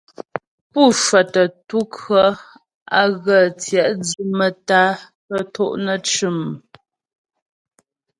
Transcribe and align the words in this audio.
Pú 0.71 0.81
cwətə 1.01 1.41
ntu 1.55 1.79
kʉɔ̌ 1.93 2.27
á 2.99 3.01
ghə 3.23 3.37
tyɛ'dwʉ 3.61 4.21
maə́tá'a 4.37 4.91
tə 5.27 5.37
to' 5.53 5.77
nə́ 5.85 5.97
cʉ̂m. 6.09 6.37